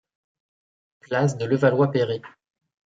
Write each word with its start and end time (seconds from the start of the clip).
Place 1.03 1.37
de 1.37 1.45
Levallois-Perret. 1.45 2.23